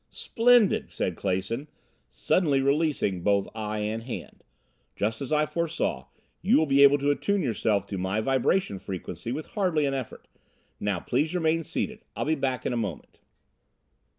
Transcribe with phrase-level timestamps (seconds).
[0.09, 1.67] "Splendid!" said Clason,
[2.09, 4.43] suddenly releasing both eye and hand.
[4.95, 6.07] "Just as I foresaw,
[6.41, 10.27] you will be able to attune yourself to my vibration frequency with hardly an effort.
[10.79, 13.19] Now please remain seated; I'll be back in a moment."